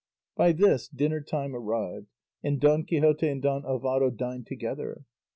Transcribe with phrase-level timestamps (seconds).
[0.35, 2.07] By this dinner time arrived,
[2.41, 5.05] and Don Quixote and Don Alvaro dined together.